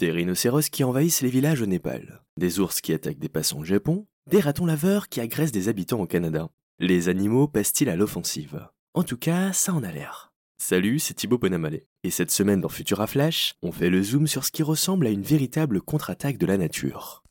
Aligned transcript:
des 0.00 0.10
rhinocéros 0.10 0.70
qui 0.70 0.82
envahissent 0.82 1.20
les 1.20 1.28
villages 1.28 1.60
au 1.60 1.66
Népal, 1.66 2.22
des 2.38 2.58
ours 2.58 2.80
qui 2.80 2.94
attaquent 2.94 3.18
des 3.18 3.28
passants 3.28 3.58
au 3.58 3.64
Japon, 3.64 4.06
des 4.30 4.40
ratons 4.40 4.64
laveurs 4.64 5.10
qui 5.10 5.20
agressent 5.20 5.52
des 5.52 5.68
habitants 5.68 6.00
au 6.00 6.06
Canada. 6.06 6.48
Les 6.78 7.10
animaux 7.10 7.46
passent-ils 7.46 7.90
à 7.90 7.96
l'offensive? 7.96 8.66
En 8.94 9.02
tout 9.02 9.18
cas, 9.18 9.52
ça 9.52 9.74
en 9.74 9.84
a 9.84 9.92
l'air. 9.92 10.32
Salut, 10.56 11.00
c'est 11.00 11.12
Thibaut 11.12 11.36
Bonamale. 11.36 11.82
Et 12.02 12.10
cette 12.10 12.30
semaine 12.30 12.62
dans 12.62 12.70
Futura 12.70 13.06
Flash, 13.06 13.54
on 13.60 13.72
fait 13.72 13.90
le 13.90 14.02
zoom 14.02 14.26
sur 14.26 14.46
ce 14.46 14.50
qui 14.50 14.62
ressemble 14.62 15.06
à 15.06 15.10
une 15.10 15.22
véritable 15.22 15.82
contre-attaque 15.82 16.38
de 16.38 16.46
la 16.46 16.56
nature. 16.56 17.22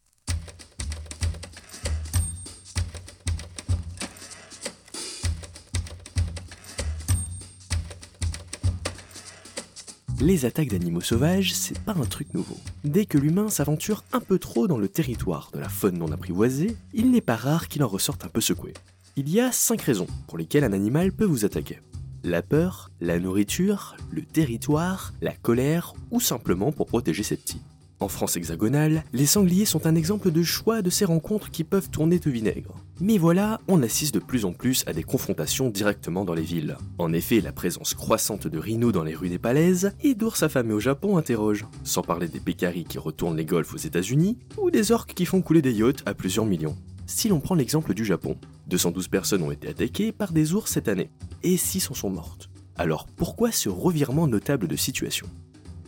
Les 10.21 10.43
attaques 10.43 10.67
d'animaux 10.67 10.99
sauvages, 10.99 11.53
c'est 11.53 11.79
pas 11.79 11.93
un 11.93 12.05
truc 12.05 12.33
nouveau. 12.33 12.57
Dès 12.83 13.05
que 13.05 13.17
l'humain 13.17 13.47
s'aventure 13.47 14.03
un 14.11 14.19
peu 14.19 14.37
trop 14.37 14.67
dans 14.67 14.77
le 14.77 14.89
territoire 14.89 15.49
de 15.53 15.59
la 15.59 15.69
faune 15.69 15.97
non 15.97 16.11
apprivoisée, 16.11 16.75
il 16.93 17.09
n'est 17.09 17.21
pas 17.21 17.37
rare 17.37 17.69
qu'il 17.69 17.83
en 17.85 17.87
ressorte 17.87 18.25
un 18.25 18.27
peu 18.27 18.41
secoué. 18.41 18.73
Il 19.15 19.29
y 19.29 19.39
a 19.39 19.53
5 19.53 19.81
raisons 19.81 20.07
pour 20.27 20.37
lesquelles 20.37 20.65
un 20.65 20.73
animal 20.73 21.13
peut 21.13 21.23
vous 21.23 21.45
attaquer. 21.45 21.79
La 22.25 22.41
peur, 22.41 22.91
la 22.99 23.17
nourriture, 23.17 23.95
le 24.11 24.23
territoire, 24.23 25.13
la 25.21 25.31
colère 25.31 25.93
ou 26.11 26.19
simplement 26.19 26.73
pour 26.73 26.87
protéger 26.87 27.23
ses 27.23 27.37
petits. 27.37 27.61
En 28.01 28.07
France 28.07 28.37
hexagonale, 28.37 29.03
les 29.11 29.25
sangliers 29.25 29.65
sont 29.65 29.85
un 29.85 29.95
exemple 29.95 30.31
de 30.31 30.41
choix 30.41 30.81
de 30.81 30.89
ces 30.89 31.03
rencontres 31.03 31.51
qui 31.51 31.65
peuvent 31.65 31.89
tourner 31.89 32.19
au 32.25 32.29
vinaigre. 32.29 32.75
Mais 33.01 33.17
voilà, 33.17 33.59
on 33.67 33.83
assiste 33.83 34.13
de 34.13 34.19
plus 34.19 34.45
en 34.45 34.53
plus 34.53 34.85
à 34.87 34.93
des 34.93 35.03
confrontations 35.03 35.69
directement 35.69 36.23
dans 36.23 36.33
les 36.33 36.41
villes. 36.41 36.77
En 36.97 37.11
effet, 37.11 37.41
la 37.41 37.51
présence 37.51 37.93
croissante 37.93 38.47
de 38.47 38.57
rhinos 38.57 38.93
dans 38.93 39.03
les 39.03 39.15
rues 39.15 39.29
népalaises 39.29 39.91
et 40.01 40.15
d'ours 40.15 40.43
affamés 40.43 40.73
au 40.73 40.79
Japon 40.79 41.17
interroge. 41.17 41.65
Sans 41.83 42.01
parler 42.01 42.29
des 42.29 42.39
pécaris 42.39 42.85
qui 42.85 42.97
retournent 42.97 43.35
les 43.35 43.45
golfs 43.45 43.73
aux 43.73 43.77
États-Unis 43.77 44.37
ou 44.57 44.71
des 44.71 44.93
orques 44.93 45.13
qui 45.13 45.25
font 45.25 45.41
couler 45.41 45.61
des 45.61 45.73
yachts 45.73 46.03
à 46.05 46.13
plusieurs 46.13 46.45
millions. 46.45 46.77
Si 47.05 47.27
l'on 47.27 47.41
prend 47.41 47.55
l'exemple 47.55 47.93
du 47.93 48.05
Japon, 48.05 48.37
212 48.67 49.09
personnes 49.09 49.43
ont 49.43 49.51
été 49.51 49.67
attaquées 49.67 50.13
par 50.13 50.31
des 50.31 50.53
ours 50.53 50.71
cette 50.71 50.87
année, 50.87 51.09
et 51.43 51.57
6 51.57 51.91
en 51.91 51.93
sont 51.95 52.09
mortes. 52.09 52.49
Alors 52.77 53.07
pourquoi 53.07 53.51
ce 53.51 53.67
revirement 53.67 54.27
notable 54.27 54.69
de 54.69 54.75
situation? 54.77 55.27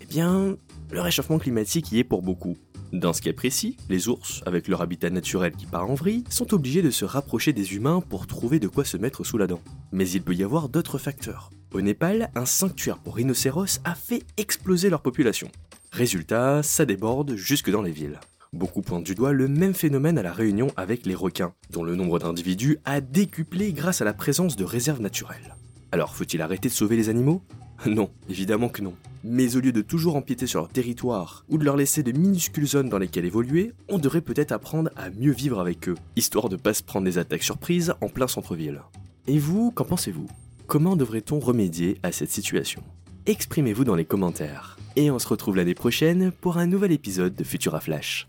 Eh 0.01 0.05
bien, 0.05 0.57
le 0.91 1.01
réchauffement 1.01 1.39
climatique 1.39 1.91
y 1.91 1.99
est 1.99 2.03
pour 2.03 2.21
beaucoup. 2.21 2.57
Dans 2.91 3.13
ce 3.13 3.21
cas 3.21 3.31
précis, 3.31 3.77
les 3.89 4.09
ours, 4.09 4.41
avec 4.45 4.67
leur 4.67 4.81
habitat 4.81 5.09
naturel 5.09 5.53
qui 5.53 5.65
part 5.65 5.89
en 5.89 5.93
vrille, 5.93 6.25
sont 6.29 6.53
obligés 6.53 6.81
de 6.81 6.91
se 6.91 7.05
rapprocher 7.05 7.53
des 7.53 7.75
humains 7.75 8.01
pour 8.01 8.27
trouver 8.27 8.59
de 8.59 8.67
quoi 8.67 8.83
se 8.83 8.97
mettre 8.97 9.23
sous 9.23 9.37
la 9.37 9.47
dent. 9.47 9.61
Mais 9.93 10.09
il 10.09 10.21
peut 10.21 10.35
y 10.35 10.43
avoir 10.43 10.67
d'autres 10.67 10.97
facteurs. 10.97 11.51
Au 11.73 11.79
Népal, 11.79 12.29
un 12.35 12.45
sanctuaire 12.45 12.97
pour 12.97 13.15
rhinocéros 13.15 13.79
a 13.85 13.95
fait 13.95 14.23
exploser 14.35 14.89
leur 14.89 15.01
population. 15.01 15.49
Résultat, 15.93 16.63
ça 16.63 16.85
déborde 16.85 17.35
jusque 17.35 17.71
dans 17.71 17.81
les 17.81 17.91
villes. 17.91 18.19
Beaucoup 18.51 18.81
pointent 18.81 19.05
du 19.05 19.15
doigt 19.15 19.31
le 19.31 19.47
même 19.47 19.73
phénomène 19.73 20.17
à 20.17 20.23
la 20.23 20.33
Réunion 20.33 20.67
avec 20.75 21.05
les 21.05 21.15
requins, 21.15 21.53
dont 21.69 21.85
le 21.85 21.95
nombre 21.95 22.19
d'individus 22.19 22.79
a 22.83 22.99
décuplé 22.99 23.71
grâce 23.71 24.01
à 24.01 24.05
la 24.05 24.13
présence 24.13 24.57
de 24.57 24.65
réserves 24.65 25.01
naturelles. 25.01 25.55
Alors 25.93 26.13
faut-il 26.13 26.41
arrêter 26.41 26.67
de 26.67 26.73
sauver 26.73 26.97
les 26.97 27.07
animaux? 27.07 27.41
Non, 27.85 28.11
évidemment 28.29 28.67
que 28.67 28.81
non. 28.81 28.93
Mais 29.23 29.55
au 29.55 29.59
lieu 29.59 29.71
de 29.71 29.81
toujours 29.81 30.15
empiéter 30.15 30.47
sur 30.47 30.61
leur 30.61 30.69
territoire 30.69 31.45
ou 31.49 31.57
de 31.57 31.63
leur 31.63 31.77
laisser 31.77 32.01
de 32.01 32.11
minuscules 32.11 32.67
zones 32.67 32.89
dans 32.89 32.97
lesquelles 32.97 33.25
évoluer, 33.25 33.73
on 33.87 33.99
devrait 33.99 34.21
peut-être 34.21 34.51
apprendre 34.51 34.89
à 34.95 35.09
mieux 35.11 35.31
vivre 35.31 35.59
avec 35.59 35.87
eux, 35.89 35.95
histoire 36.15 36.49
de 36.49 36.55
pas 36.55 36.73
se 36.73 36.83
prendre 36.83 37.05
des 37.05 37.17
attaques 37.17 37.43
surprises 37.43 37.93
en 38.01 38.09
plein 38.09 38.27
centre-ville. 38.27 38.81
Et 39.27 39.37
vous, 39.37 39.71
qu'en 39.71 39.85
pensez-vous? 39.85 40.27
Comment 40.65 40.95
devrait-on 40.95 41.39
remédier 41.39 41.99
à 42.01 42.11
cette 42.11 42.31
situation? 42.31 42.81
Exprimez-vous 43.27 43.83
dans 43.83 43.95
les 43.95 44.05
commentaires. 44.05 44.79
Et 44.95 45.11
on 45.11 45.19
se 45.19 45.27
retrouve 45.27 45.55
l'année 45.55 45.75
prochaine 45.75 46.31
pour 46.31 46.57
un 46.57 46.65
nouvel 46.65 46.91
épisode 46.91 47.35
de 47.35 47.43
Futura 47.43 47.79
Flash. 47.79 48.27